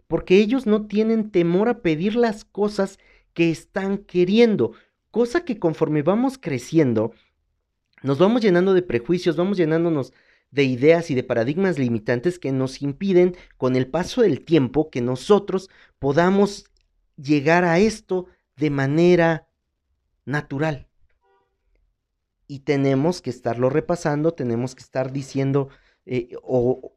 porque 0.09 0.39
ellos 0.39 0.67
no 0.67 0.87
tienen 0.87 1.31
temor 1.31 1.69
a 1.69 1.81
pedir 1.83 2.17
las 2.17 2.45
cosas 2.45 2.99
que 3.35 3.51
están 3.51 3.99
queriendo. 3.99 4.73
Cosa 5.11 5.45
que 5.45 5.59
conforme 5.59 6.03
vamos 6.03 6.39
creciendo, 6.39 7.13
nos 8.03 8.19
vamos 8.19 8.43
llenando 8.43 8.75
de 8.75 8.83
prejuicios, 8.83 9.37
vamos 9.37 9.57
llenándonos 9.57 10.13
de 10.51 10.65
ideas 10.65 11.11
y 11.11 11.15
de 11.15 11.23
paradigmas 11.23 11.79
limitantes 11.79 12.39
que 12.39 12.53
nos 12.53 12.83
impiden 12.83 13.37
con 13.57 13.77
el 13.77 13.89
paso 13.89 14.23
del 14.23 14.45
tiempo 14.45 14.91
que 14.91 15.01
nosotros 15.01 15.71
podamos 15.99 16.65
llegar 17.17 17.65
a 17.65 17.79
esto 17.79 18.27
de 18.57 18.71
manera 18.71 19.49
natural. 20.25 20.89
Y 22.47 22.61
tenemos 22.61 23.23
que 23.23 23.31
estarlo 23.31 23.71
repasando, 23.71 24.33
tenemos 24.33 24.75
que 24.75 24.83
estar 24.83 25.13
diciendo 25.13 25.69
eh, 26.05 26.31
o, 26.43 26.95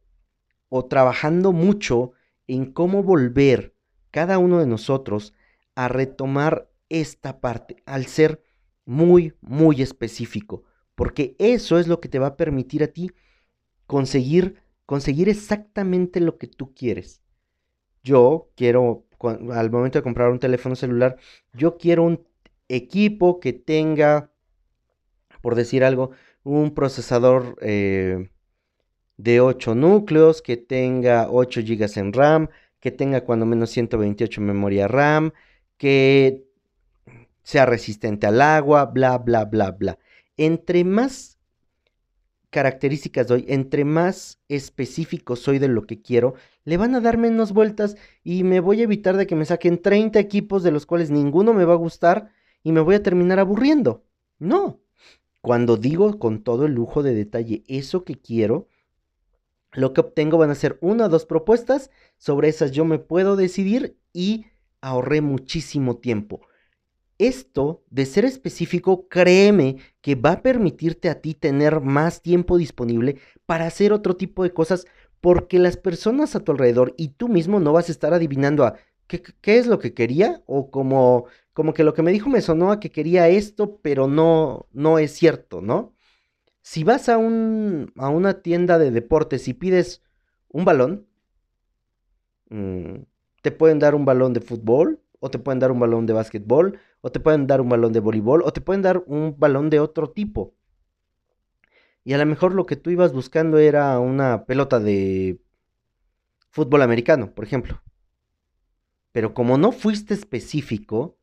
o 0.70 0.86
trabajando 0.86 1.52
mucho 1.52 2.14
en 2.48 2.72
cómo 2.72 3.04
volver 3.04 3.76
cada 4.10 4.40
uno 4.40 4.60
de 4.60 4.66
nosotros 4.66 5.34
a 5.76 5.88
retomar 5.88 6.70
esta 6.90 7.40
parte 7.40 7.84
al 7.86 8.08
ser 8.08 8.42
muy, 8.86 9.34
muy 9.42 9.82
específico. 9.82 10.64
porque 10.96 11.36
eso 11.40 11.80
es 11.80 11.88
lo 11.88 12.00
que 12.00 12.10
te 12.10 12.20
va 12.20 12.28
a 12.28 12.38
permitir 12.38 12.84
a 12.84 12.88
ti 12.88 13.12
conseguir, 13.94 14.56
conseguir 14.88 15.30
exactamente 15.30 16.20
lo 16.20 16.40
que 16.40 16.48
tú 16.48 16.74
quieres. 16.74 17.22
Yo 18.04 18.50
quiero, 18.56 19.06
al 19.52 19.70
momento 19.70 20.00
de 20.00 20.04
comprar 20.04 20.32
un 20.32 20.40
teléfono 20.40 20.76
celular, 20.76 21.18
yo 21.54 21.78
quiero 21.78 22.02
un 22.02 22.26
equipo 22.70 23.40
que 23.40 23.54
tenga, 23.54 24.32
por 25.44 25.54
decir 25.54 25.84
algo, 25.84 26.10
un 26.44 26.74
procesador 26.74 27.56
eh, 27.62 28.32
de 29.18 29.42
8 29.42 29.76
núcleos, 29.76 30.42
que 30.42 30.58
tenga 30.58 31.30
8 31.30 31.62
GB 31.62 32.00
en 32.00 32.14
RAM, 32.14 32.50
que 32.80 32.90
tenga 32.90 33.22
cuando 33.22 33.46
menos 33.46 33.70
128 33.70 34.42
memoria 34.42 34.88
RAM, 34.88 35.34
que 35.78 36.48
sea 37.44 37.68
resistente 37.68 38.26
al 38.26 38.42
agua, 38.42 38.86
bla, 38.86 39.20
bla, 39.20 39.46
bla, 39.46 39.70
bla. 39.70 40.00
Entre 40.36 40.84
más 40.84 41.33
características 42.54 43.28
doy, 43.28 43.46
entre 43.50 43.84
más 43.84 44.40
específico 44.48 45.36
soy 45.36 45.60
de 45.60 45.68
lo 45.68 45.86
que 45.86 46.02
quiero, 46.02 46.36
le 46.64 46.78
van 46.78 46.96
a 46.96 47.02
dar 47.02 47.18
menos 47.18 47.52
vueltas 47.52 47.98
y 48.24 48.44
me 48.44 48.62
voy 48.62 48.80
a 48.80 48.84
evitar 48.84 49.18
de 49.18 49.28
que 49.28 49.36
me 49.36 49.44
saquen 49.44 49.82
30 49.82 50.20
equipos 50.20 50.64
de 50.64 50.72
los 50.72 50.86
cuales 50.86 51.10
ninguno 51.10 51.54
me 51.54 51.66
va 51.66 51.74
a 51.74 51.78
gustar 51.78 52.30
y 52.64 52.72
me 52.72 52.80
voy 52.80 52.96
a 52.96 53.04
terminar 53.04 53.40
aburriendo. 53.40 54.06
No. 54.38 54.80
Cuando 55.42 55.76
digo 55.76 56.20
con 56.20 56.44
todo 56.44 56.66
el 56.66 56.74
lujo 56.74 57.04
de 57.04 57.16
detalle 57.16 57.64
eso 57.68 58.06
que 58.06 58.16
quiero, 58.16 58.68
lo 59.74 59.92
que 59.92 60.02
obtengo 60.02 60.38
van 60.38 60.52
a 60.52 60.56
ser 60.56 60.78
una 60.80 61.08
o 61.08 61.10
dos 61.10 61.26
propuestas, 61.26 61.90
sobre 62.18 62.50
esas 62.50 62.72
yo 62.72 62.86
me 62.86 63.00
puedo 63.00 63.36
decidir 63.36 63.98
y 64.14 64.46
ahorré 64.80 65.22
muchísimo 65.22 65.98
tiempo. 65.98 66.42
Esto 67.18 67.84
de 67.90 68.06
ser 68.06 68.26
específico, 68.26 69.08
créeme 69.08 69.78
que 70.02 70.16
va 70.16 70.32
a 70.34 70.42
permitirte 70.42 71.10
a 71.10 71.22
ti 71.22 71.34
tener 71.34 71.82
más 71.82 72.22
tiempo 72.22 72.58
disponible 72.58 73.20
para 73.46 73.68
hacer 73.68 73.94
otro 73.94 74.16
tipo 74.16 74.44
de 74.44 74.52
cosas 74.52 74.86
porque 75.22 75.60
las 75.60 75.78
personas 75.78 76.36
a 76.36 76.42
tu 76.42 76.52
alrededor 76.52 76.94
y 76.98 77.10
tú 77.10 77.30
mismo 77.30 77.60
no 77.60 77.72
vas 77.72 77.88
a 77.88 77.92
estar 77.92 78.14
adivinando 78.14 78.66
a 78.66 78.76
qué, 79.08 79.58
es 79.58 79.68
lo 79.68 79.80
que 79.80 79.94
quería 79.94 80.42
o 80.48 80.72
como, 80.72 81.26
como 81.54 81.74
que 81.74 81.84
lo 81.84 81.94
que 81.94 82.02
me 82.02 82.12
dijo 82.12 82.30
me 82.30 82.42
sonó 82.42 82.72
a 82.72 82.80
que 82.80 82.92
quería 82.92 83.30
esto, 83.30 83.80
pero 83.82 84.08
no, 84.08 84.68
no 84.74 85.00
es 85.00 85.12
cierto, 85.14 85.62
¿no? 85.62 85.94
Si 86.62 86.84
vas 86.84 87.10
a, 87.10 87.18
un, 87.18 87.92
a 87.98 88.10
una 88.10 88.42
tienda 88.42 88.80
de 88.80 88.92
deportes 88.92 89.48
y 89.48 89.54
pides 89.54 90.02
un 90.50 90.66
balón, 90.66 91.08
mm, 92.50 93.04
te 93.42 93.52
pueden 93.52 93.80
dar 93.80 93.96
un 93.96 94.06
balón 94.06 94.34
de 94.34 94.42
fútbol, 94.42 95.00
o 95.20 95.30
te 95.30 95.40
pueden 95.40 95.60
dar 95.60 95.72
un 95.72 95.80
balón 95.80 96.06
de 96.06 96.12
básquetbol, 96.12 96.80
o 97.06 97.12
te 97.12 97.20
pueden 97.20 97.48
dar 97.48 97.60
un 97.60 97.68
balón 97.68 97.92
de 97.92 98.00
voleibol, 98.00 98.44
o 98.44 98.54
te 98.54 98.62
pueden 98.62 98.82
dar 98.82 99.04
un 99.08 99.36
balón 99.38 99.70
de 99.70 99.82
otro 99.82 100.10
tipo. 100.12 100.56
Y 102.06 102.14
a 102.14 102.18
lo 102.18 102.26
mejor 102.26 102.54
lo 102.54 102.66
que 102.66 102.78
tú 102.78 102.92
ibas 102.92 103.12
buscando 103.12 103.58
era 103.58 104.00
una 104.00 104.46
pelota 104.46 104.80
de 104.80 105.38
fútbol 106.50 106.82
americano, 106.82 107.34
por 107.36 107.44
ejemplo. 107.44 107.82
Pero 109.12 109.34
como 109.34 109.58
no 109.58 109.74
fuiste 109.74 110.14
específico, 110.14 111.18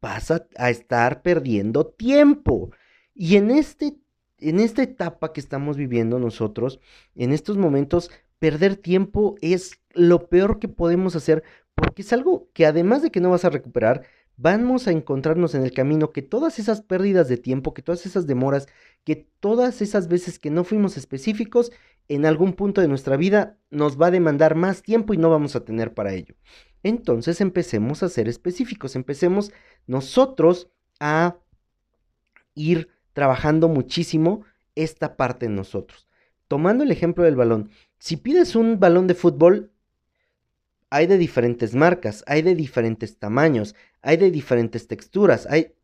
vas 0.00 0.32
a, 0.32 0.48
estar 0.68 1.22
perdiendo 1.22 1.86
tiempo. 1.86 2.72
Y 3.14 3.36
en, 3.36 3.52
este, 3.52 3.98
en 4.40 4.58
esta 4.58 4.82
etapa 4.82 5.32
que 5.32 5.38
estamos 5.38 5.76
viviendo 5.76 6.18
nosotros, 6.18 6.80
en 7.14 7.32
estos 7.32 7.56
momentos, 7.56 8.10
perder 8.40 8.74
tiempo 8.74 9.36
es 9.42 9.80
lo 9.94 10.28
peor 10.28 10.58
que 10.58 10.66
podemos 10.66 11.14
hacer 11.14 11.44
porque 11.78 12.02
es 12.02 12.12
algo 12.12 12.48
que 12.52 12.66
además 12.66 13.02
de 13.02 13.10
que 13.10 13.20
no 13.20 13.30
vas 13.30 13.44
a 13.44 13.50
recuperar, 13.50 14.02
vamos 14.38 14.86
a 14.86 14.92
encontrarnos 14.92 15.54
en 15.54 15.64
el 15.64 15.72
camino 15.72 16.12
que 16.12 16.22
todas 16.22 16.58
esas 16.58 16.80
pérdidas 16.80 17.28
de 17.28 17.36
tiempo, 17.36 17.74
que 17.74 17.82
todas 17.82 18.06
esas 18.06 18.26
demoras, 18.26 18.68
que 19.04 19.28
todas 19.40 19.82
esas 19.82 20.08
veces 20.08 20.38
que 20.38 20.50
no 20.50 20.64
fuimos 20.64 20.96
específicos, 20.96 21.72
en 22.06 22.24
algún 22.24 22.54
punto 22.54 22.80
de 22.80 22.88
nuestra 22.88 23.16
vida 23.16 23.58
nos 23.70 24.00
va 24.00 24.06
a 24.06 24.10
demandar 24.10 24.54
más 24.54 24.82
tiempo 24.82 25.12
y 25.12 25.18
no 25.18 25.28
vamos 25.28 25.56
a 25.56 25.64
tener 25.64 25.92
para 25.92 26.14
ello. 26.14 26.36
Entonces 26.82 27.40
empecemos 27.40 28.02
a 28.02 28.08
ser 28.08 28.28
específicos, 28.28 28.96
empecemos 28.96 29.52
nosotros 29.86 30.70
a 31.00 31.36
ir 32.54 32.88
trabajando 33.12 33.68
muchísimo 33.68 34.44
esta 34.76 35.16
parte 35.16 35.46
en 35.46 35.56
nosotros. 35.56 36.08
Tomando 36.46 36.84
el 36.84 36.92
ejemplo 36.92 37.24
del 37.24 37.36
balón, 37.36 37.70
si 37.98 38.16
pides 38.16 38.54
un 38.54 38.78
balón 38.78 39.08
de 39.08 39.14
fútbol, 39.14 39.72
hay 40.90 41.06
de 41.06 41.18
diferentes 41.18 41.74
marcas, 41.74 42.24
hay 42.26 42.42
de 42.42 42.54
diferentes 42.54 43.18
tamaños, 43.18 43.74
hay 44.02 44.16
de 44.16 44.30
diferentes 44.30 44.88
texturas, 44.88 45.46
hay, 45.50 45.74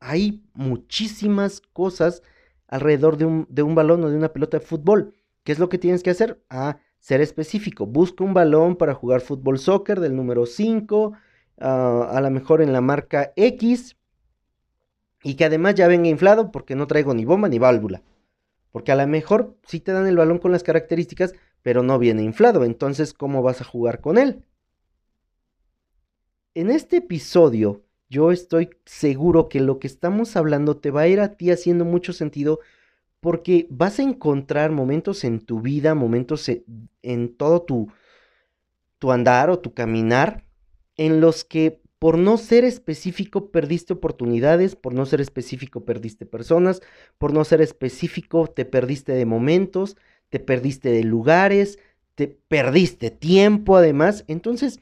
hay 0.00 0.42
muchísimas 0.54 1.60
cosas 1.60 2.22
alrededor 2.68 3.16
de 3.16 3.24
un, 3.24 3.46
de 3.50 3.62
un, 3.62 3.74
balón 3.74 4.04
o 4.04 4.10
de 4.10 4.16
una 4.16 4.32
pelota 4.32 4.58
de 4.58 4.64
fútbol. 4.64 5.14
¿Qué 5.44 5.52
es 5.52 5.58
lo 5.58 5.68
que 5.68 5.78
tienes 5.78 6.02
que 6.02 6.10
hacer? 6.10 6.42
A 6.48 6.78
ser 6.98 7.20
específico. 7.20 7.86
Busca 7.86 8.24
un 8.24 8.34
balón 8.34 8.76
para 8.76 8.94
jugar 8.94 9.20
fútbol 9.20 9.58
soccer 9.58 10.00
del 10.00 10.14
número 10.14 10.46
5, 10.46 11.12
ah, 11.60 12.08
a 12.12 12.20
lo 12.20 12.30
mejor 12.30 12.62
en 12.62 12.72
la 12.72 12.80
marca 12.80 13.32
X, 13.36 13.96
y 15.24 15.34
que 15.34 15.44
además 15.44 15.74
ya 15.74 15.88
venga 15.88 16.08
inflado 16.08 16.50
porque 16.52 16.76
no 16.76 16.86
traigo 16.86 17.14
ni 17.14 17.24
bomba 17.24 17.48
ni 17.48 17.58
válvula. 17.58 18.02
Porque 18.70 18.92
a 18.92 18.96
lo 18.96 19.06
mejor 19.06 19.56
sí 19.66 19.80
te 19.80 19.92
dan 19.92 20.06
el 20.06 20.16
balón 20.16 20.38
con 20.38 20.52
las 20.52 20.62
características, 20.62 21.34
pero 21.62 21.82
no 21.82 21.98
viene 21.98 22.22
inflado. 22.22 22.64
Entonces, 22.64 23.12
¿cómo 23.12 23.42
vas 23.42 23.60
a 23.60 23.64
jugar 23.64 24.00
con 24.00 24.16
él? 24.16 24.44
En 26.54 26.70
este 26.70 26.98
episodio, 26.98 27.82
yo 28.10 28.30
estoy 28.30 28.68
seguro 28.84 29.48
que 29.48 29.58
lo 29.60 29.78
que 29.78 29.86
estamos 29.86 30.36
hablando 30.36 30.76
te 30.76 30.90
va 30.90 31.02
a 31.02 31.08
ir 31.08 31.18
a 31.18 31.34
ti 31.36 31.50
haciendo 31.50 31.86
mucho 31.86 32.12
sentido 32.12 32.60
porque 33.20 33.66
vas 33.70 33.98
a 33.98 34.02
encontrar 34.02 34.70
momentos 34.70 35.24
en 35.24 35.40
tu 35.40 35.62
vida, 35.62 35.94
momentos 35.94 36.46
e, 36.50 36.64
en, 37.00 37.34
todo 37.34 37.62
tu, 37.62 37.88
tu 38.98 39.12
andar 39.12 39.48
o 39.48 39.60
tu 39.60 39.72
caminar, 39.72 40.44
en 40.98 41.22
los 41.22 41.42
que 41.42 41.80
por 41.98 42.18
no 42.18 42.36
ser 42.36 42.64
específico 42.64 43.50
perdiste 43.50 43.94
oportunidades, 43.94 44.76
por 44.76 44.92
no 44.92 45.06
ser 45.06 45.22
específico 45.22 45.86
perdiste 45.86 46.26
personas, 46.26 46.82
por 47.16 47.32
no 47.32 47.44
ser 47.44 47.62
específico 47.62 48.46
te 48.46 48.66
perdiste 48.66 49.12
de 49.12 49.24
momentos, 49.24 49.96
te 50.28 50.38
perdiste 50.38 50.90
de 50.90 51.04
lugares, 51.04 51.78
te 52.14 52.28
perdiste 52.28 53.10
tiempo 53.10 53.76
además. 53.76 54.24
Entonces, 54.28 54.80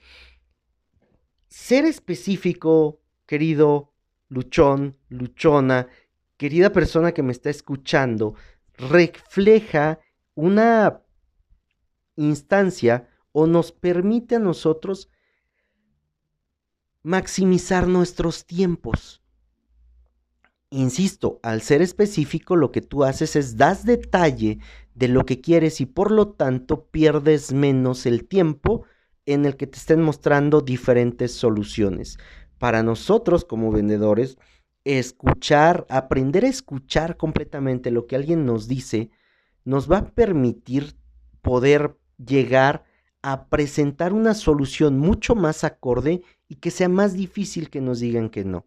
ser 1.51 1.85
específico, 1.85 3.01
querido 3.27 3.93
luchón, 4.29 4.97
luchona, 5.09 5.89
querida 6.37 6.73
persona 6.73 7.13
que 7.13 7.23
me 7.23 7.33
está 7.33 7.51
escuchando, 7.51 8.35
refleja 8.79 9.99
una 10.35 11.03
instancia 12.17 13.09
o 13.33 13.47
nos 13.47 13.73
permite 13.73 14.37
a 14.37 14.39
nosotros 14.39 15.11
maximizar 17.03 17.89
nuestros 17.89 18.47
tiempos. 18.47 19.23
Insisto, 20.71 21.41
al 21.43 21.63
ser 21.63 21.83
específico 21.83 22.55
lo 22.55 22.71
que 22.71 22.81
tú 22.81 23.03
haces 23.03 23.35
es 23.35 23.57
das 23.57 23.85
detalle 23.85 24.61
de 24.95 25.09
lo 25.09 25.27
que 25.27 25.41
quieres 25.41 25.81
y 25.81 25.87
por 25.87 26.13
lo 26.13 26.29
tanto 26.29 26.87
pierdes 26.87 27.53
menos 27.53 28.07
el 28.07 28.29
tiempo 28.29 28.85
en 29.33 29.47
el 29.47 29.57
que 29.57 29.67
te 29.67 29.79
estén 29.79 30.03
mostrando 30.03 30.61
diferentes 30.61 31.33
soluciones. 31.33 32.19
Para 32.59 32.83
nosotros 32.83 33.45
como 33.45 33.73
vendedores, 33.73 34.39
escuchar, 34.85 35.87
aprender 35.89 36.45
a 36.45 36.49
escuchar 36.49 37.17
completamente 37.17 37.91
lo 37.91 38.07
que 38.07 38.17
alguien 38.17 38.47
nos 38.47 38.69
dice, 38.69 39.11
nos 39.65 39.91
va 39.91 39.99
a 39.99 40.11
permitir 40.11 40.97
poder 41.43 41.97
llegar 42.25 42.85
a 43.23 43.49
presentar 43.49 44.13
una 44.13 44.35
solución 44.35 44.99
mucho 44.99 45.35
más 45.35 45.65
acorde 45.65 46.23
y 46.49 46.57
que 46.57 46.71
sea 46.71 46.89
más 46.89 47.13
difícil 47.13 47.71
que 47.71 47.81
nos 47.81 48.01
digan 48.01 48.31
que 48.31 48.45
no. 48.45 48.67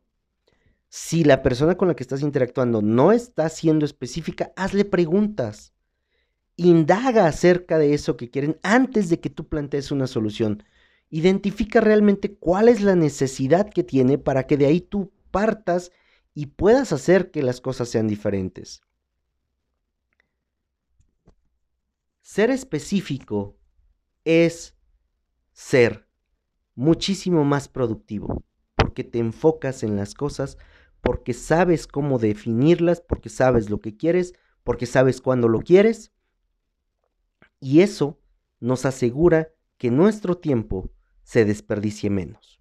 Si 0.89 1.23
la 1.23 1.41
persona 1.41 1.75
con 1.75 1.87
la 1.87 1.95
que 1.95 2.03
estás 2.03 2.21
interactuando 2.21 2.83
no 2.83 3.11
está 3.11 3.49
siendo 3.49 3.83
específica, 3.83 4.53
hazle 4.55 4.85
preguntas 4.85 5.72
indaga 6.67 7.27
acerca 7.27 7.77
de 7.77 7.93
eso 7.93 8.17
que 8.17 8.29
quieren 8.29 8.59
antes 8.63 9.09
de 9.09 9.19
que 9.19 9.29
tú 9.29 9.47
plantees 9.47 9.91
una 9.91 10.07
solución. 10.07 10.63
Identifica 11.09 11.81
realmente 11.81 12.35
cuál 12.35 12.69
es 12.69 12.81
la 12.81 12.95
necesidad 12.95 13.69
que 13.69 13.83
tiene 13.83 14.17
para 14.17 14.47
que 14.47 14.57
de 14.57 14.65
ahí 14.65 14.81
tú 14.81 15.11
partas 15.31 15.91
y 16.33 16.47
puedas 16.47 16.91
hacer 16.91 17.31
que 17.31 17.43
las 17.43 17.61
cosas 17.61 17.89
sean 17.89 18.07
diferentes. 18.07 18.81
Ser 22.21 22.49
específico 22.49 23.57
es 24.23 24.75
ser 25.51 26.07
muchísimo 26.73 27.43
más 27.43 27.67
productivo, 27.67 28.43
porque 28.75 29.03
te 29.03 29.19
enfocas 29.19 29.83
en 29.83 29.95
las 29.95 30.13
cosas, 30.15 30.57
porque 31.01 31.33
sabes 31.33 31.85
cómo 31.85 32.17
definirlas, 32.17 33.01
porque 33.01 33.29
sabes 33.29 33.69
lo 33.69 33.79
que 33.81 33.97
quieres, 33.97 34.33
porque 34.63 34.85
sabes 34.85 35.21
cuándo 35.21 35.47
lo 35.47 35.59
quieres 35.59 36.12
y 37.63 37.79
eso 37.79 38.19
nos 38.59 38.85
asegura 38.85 39.53
que 39.77 39.89
nuestro 39.89 40.37
tiempo 40.37 40.91
se 41.23 41.45
desperdicie 41.45 42.09
menos. 42.09 42.59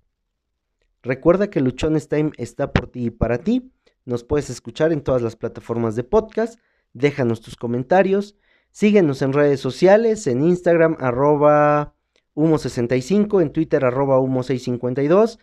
Recuerda 1.03 1.51
que 1.51 1.61
Luchones 1.61 2.09
Time 2.09 2.31
está 2.39 2.73
por 2.73 2.87
ti 2.87 3.07
y 3.07 3.11
para 3.11 3.39
ti. 3.39 3.73
Nos 4.05 4.23
puedes 4.23 4.49
escuchar 4.49 4.93
en 4.93 5.03
todas 5.03 5.21
las 5.21 5.35
plataformas 5.35 5.97
de 5.97 6.05
podcast. 6.05 6.61
Déjanos 6.93 7.41
tus 7.41 7.57
comentarios. 7.57 8.37
Síguenos 8.71 9.23
en 9.23 9.33
redes 9.33 9.59
sociales, 9.59 10.29
en 10.29 10.45
Instagram 10.45 10.97
arroba 11.01 11.97
humo65, 12.37 13.43
en 13.43 13.53
Twitter 13.53 13.85
arroba 13.85 14.21
humo652. 14.21 15.41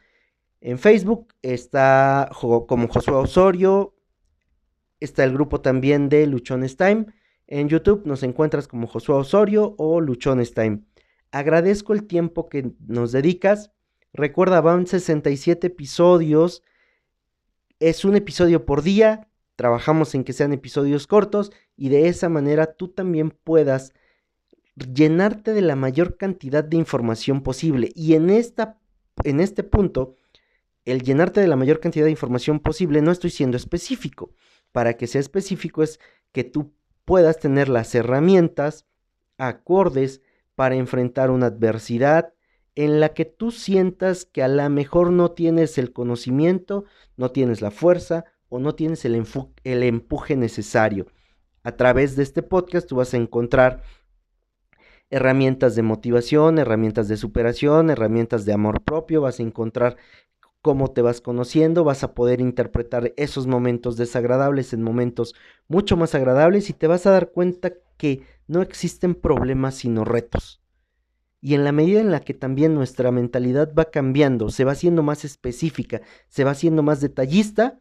En 0.62 0.80
Facebook 0.80 1.34
está 1.42 2.30
como 2.66 2.88
Josué 2.88 3.16
Osorio. 3.16 3.94
Está 5.02 5.26
el 5.26 5.34
grupo 5.34 5.60
también 5.60 6.08
de 6.08 6.28
Luchones 6.28 6.78
Time. 6.78 7.08
En 7.52 7.68
YouTube 7.68 8.04
nos 8.06 8.22
encuentras 8.22 8.68
como 8.68 8.86
Josué 8.86 9.16
Osorio 9.16 9.74
o 9.80 10.02
Luchones 10.02 10.54
Time. 10.54 10.84
Agradezco 11.32 11.94
el 11.94 12.06
tiempo 12.06 12.48
que 12.48 12.74
nos 12.86 13.12
dedicas. 13.12 13.72
Recuerda, 14.14 14.62
van 14.62 14.86
67 14.86 15.66
episodios. 15.66 16.62
Es 17.80 18.06
un 18.06 18.16
episodio 18.16 18.68
por 18.68 18.84
día. 18.84 19.32
Trabajamos 19.56 20.14
en 20.14 20.26
que 20.26 20.34
sean 20.34 20.54
episodios 20.54 21.08
cortos 21.08 21.52
y 21.76 21.90
de 21.90 22.08
esa 22.08 22.30
manera 22.30 22.76
tú 22.76 22.90
también 22.90 23.32
puedas 23.32 23.94
llenarte 24.76 25.52
de 25.54 25.62
la 25.62 25.76
mayor 25.76 26.18
cantidad 26.18 26.64
de 26.64 26.78
información 26.78 27.42
posible. 27.42 27.92
Y 27.96 28.14
en, 28.14 28.30
esta, 28.30 28.78
en 29.24 29.40
este 29.40 29.64
punto, 29.64 30.18
el 30.86 31.02
llenarte 31.02 31.42
de 31.42 31.48
la 31.48 31.56
mayor 31.56 31.80
cantidad 31.80 32.06
de 32.06 32.12
información 32.12 32.60
posible, 32.60 33.02
no 33.02 33.12
estoy 33.12 33.32
siendo 33.32 33.58
específico. 33.58 34.36
Para 34.72 34.98
que 34.98 35.08
sea 35.08 35.20
específico 35.20 35.82
es 35.82 36.00
que 36.32 36.44
tú 36.44 36.76
puedas 37.10 37.40
tener 37.40 37.70
las 37.70 37.96
herramientas 37.96 38.86
acordes 39.40 40.22
para 40.54 40.76
enfrentar 40.76 41.32
una 41.32 41.48
adversidad 41.48 42.36
en 42.76 43.00
la 43.00 43.16
que 43.16 43.26
tú 43.26 43.50
sientas 43.50 44.26
que 44.26 44.44
a 44.44 44.48
lo 44.48 44.70
mejor 44.70 45.12
no 45.12 45.32
tienes 45.32 45.80
el 45.80 45.92
conocimiento, 45.92 46.86
no 47.18 47.32
tienes 47.32 47.64
la 47.64 47.72
fuerza 47.72 48.26
o 48.48 48.60
no 48.60 48.76
tienes 48.76 49.06
el, 49.06 49.16
empuje 49.64 50.36
necesario. 50.36 51.08
A 51.64 51.72
través 51.72 52.16
de 52.16 52.22
este 52.22 52.44
podcast 52.44 52.88
tú 52.88 52.98
vas 52.98 53.16
a 53.16 53.18
encontrar 53.18 53.82
herramientas 55.10 55.76
de 55.76 55.82
motivación, 55.82 56.60
herramientas 56.60 57.08
de 57.08 57.18
superación, 57.18 57.90
herramientas 57.90 58.46
de 58.46 58.54
amor 58.54 58.84
propio, 58.84 59.22
vas 59.22 59.40
a 59.40 59.44
encontrar 59.44 59.98
cómo 60.62 60.92
te 60.92 61.02
vas 61.02 61.22
conociendo, 61.22 61.84
vas 61.84 62.04
a 62.04 62.14
poder 62.14 62.42
interpretar 62.42 63.14
esos 63.18 63.48
momentos 63.48 63.98
desagradables 63.98 64.74
en 64.74 64.84
momentos 64.84 65.36
mucho 65.68 65.98
más 65.98 66.16
agradables 66.16 66.70
y 66.70 66.74
te 66.74 66.88
vas 66.88 67.06
a 67.06 67.12
dar 67.12 67.32
cuenta 67.32 67.74
que 67.98 68.24
no 68.48 68.62
existen 68.62 69.16
problemas 69.16 69.76
sino 69.76 70.04
retos. 70.04 70.62
Y 71.42 71.54
en 71.54 71.64
la 71.64 71.72
medida 71.72 72.02
en 72.02 72.12
la 72.12 72.20
que 72.20 72.34
también 72.34 72.76
nuestra 72.76 73.12
mentalidad 73.12 73.74
va 73.74 73.86
cambiando, 73.86 74.50
se 74.50 74.66
va 74.66 74.74
haciendo 74.74 75.04
más 75.04 75.24
específica, 75.24 76.02
se 76.28 76.44
va 76.44 76.52
haciendo 76.52 76.84
más 76.84 77.00
detallista, 77.00 77.80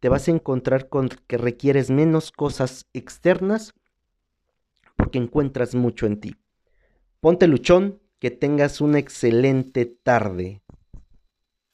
te 0.00 0.08
vas 0.08 0.28
a 0.28 0.30
encontrar 0.30 0.88
con 0.88 1.08
que 1.26 1.36
requieres 1.36 1.90
menos 1.90 2.32
cosas 2.32 2.86
externas 2.94 3.74
porque 4.96 5.18
encuentras 5.18 5.74
mucho 5.74 6.06
en 6.06 6.20
ti. 6.20 6.36
Ponte 7.20 7.46
luchón, 7.46 8.00
que 8.18 8.30
tengas 8.30 8.80
una 8.80 8.98
excelente 8.98 9.86
tarde. 9.86 10.62